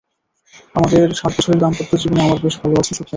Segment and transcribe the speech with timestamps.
[0.75, 3.09] আমাদের সাত বছরের দাম্পত্য জীবনে আমরা বেশ ভালো আছি, সুখে আছি।